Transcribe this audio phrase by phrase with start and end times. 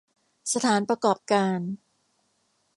[0.53, 1.59] สถานประกอบการ